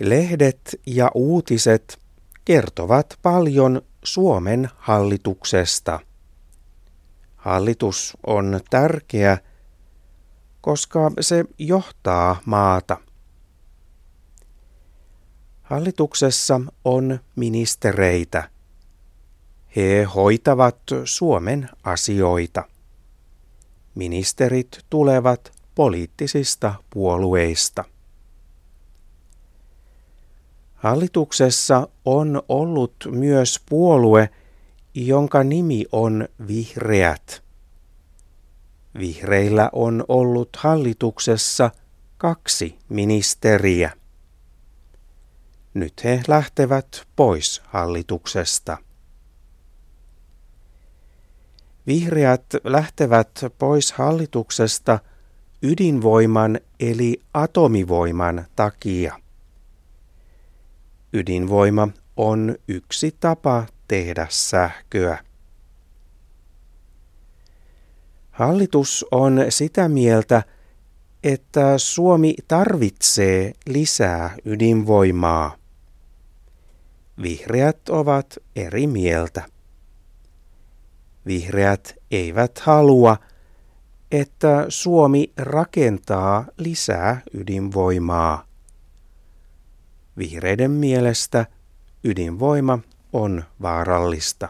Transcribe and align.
Lehdet 0.00 0.80
ja 0.86 1.10
uutiset 1.14 1.98
kertovat 2.44 3.18
paljon 3.22 3.82
Suomen 4.04 4.68
hallituksesta. 4.76 6.00
Hallitus 7.36 8.16
on 8.26 8.60
tärkeä, 8.70 9.38
koska 10.60 11.10
se 11.20 11.44
johtaa 11.58 12.40
maata. 12.44 12.96
Hallituksessa 15.62 16.60
on 16.84 17.18
ministereitä. 17.36 18.50
He 19.76 20.02
hoitavat 20.14 20.78
Suomen 21.04 21.70
asioita. 21.84 22.64
Ministerit 23.94 24.84
tulevat 24.90 25.52
poliittisista 25.74 26.74
puolueista. 26.90 27.84
Hallituksessa 30.84 31.88
on 32.04 32.42
ollut 32.48 32.94
myös 33.10 33.60
puolue, 33.68 34.30
jonka 34.94 35.44
nimi 35.44 35.84
on 35.92 36.28
Vihreät. 36.46 37.42
Vihreillä 38.98 39.70
on 39.72 40.04
ollut 40.08 40.56
hallituksessa 40.56 41.70
kaksi 42.18 42.78
ministeriä. 42.88 43.92
Nyt 45.74 46.04
he 46.04 46.22
lähtevät 46.28 47.06
pois 47.16 47.62
hallituksesta. 47.64 48.76
Vihreät 51.86 52.46
lähtevät 52.64 53.44
pois 53.58 53.92
hallituksesta 53.92 54.98
ydinvoiman 55.62 56.60
eli 56.80 57.20
atomivoiman 57.34 58.44
takia. 58.56 59.23
Ydinvoima 61.14 61.88
on 62.16 62.54
yksi 62.68 63.16
tapa 63.20 63.66
tehdä 63.88 64.26
sähköä. 64.30 65.18
Hallitus 68.30 69.06
on 69.10 69.44
sitä 69.48 69.88
mieltä, 69.88 70.42
että 71.24 71.78
Suomi 71.78 72.34
tarvitsee 72.48 73.52
lisää 73.66 74.34
ydinvoimaa. 74.44 75.56
Vihreät 77.22 77.88
ovat 77.88 78.38
eri 78.56 78.86
mieltä. 78.86 79.42
Vihreät 81.26 81.94
eivät 82.10 82.58
halua, 82.58 83.16
että 84.12 84.66
Suomi 84.68 85.32
rakentaa 85.36 86.44
lisää 86.58 87.20
ydinvoimaa. 87.34 88.53
Vihreiden 90.18 90.70
mielestä 90.70 91.46
ydinvoima 92.04 92.78
on 93.12 93.44
vaarallista. 93.62 94.48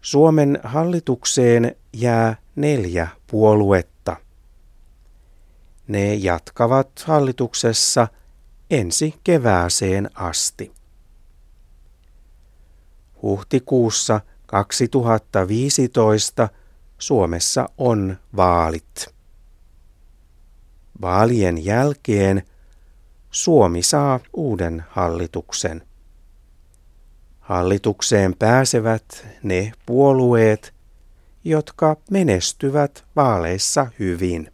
Suomen 0.00 0.60
hallitukseen 0.62 1.76
jää 1.92 2.36
neljä 2.56 3.08
puoluetta. 3.26 4.16
Ne 5.88 6.14
jatkavat 6.14 6.90
hallituksessa 7.04 8.08
ensi 8.70 9.14
kevääseen 9.24 10.10
asti. 10.14 10.72
Huhtikuussa 13.22 14.20
2015 14.46 16.48
Suomessa 16.98 17.68
on 17.78 18.16
vaalit. 18.36 19.19
Vaalien 21.00 21.64
jälkeen 21.64 22.42
Suomi 23.30 23.82
saa 23.82 24.20
uuden 24.32 24.84
hallituksen. 24.88 25.82
Hallitukseen 27.40 28.34
pääsevät 28.38 29.26
ne 29.42 29.72
puolueet, 29.86 30.74
jotka 31.44 31.96
menestyvät 32.10 33.04
vaaleissa 33.16 33.86
hyvin. 33.98 34.52